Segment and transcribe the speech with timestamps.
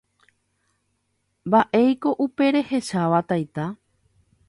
[1.47, 3.65] Mba'éiko upe rehecháva taita